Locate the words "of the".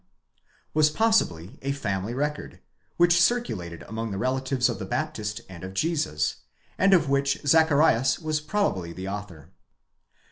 4.67-4.85